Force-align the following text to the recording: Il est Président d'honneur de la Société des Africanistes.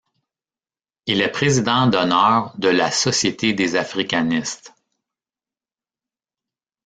Il 1.05 1.21
est 1.21 1.29
Président 1.31 1.85
d'honneur 1.85 2.55
de 2.57 2.69
la 2.69 2.89
Société 2.89 3.53
des 3.53 3.75
Africanistes. 3.75 4.73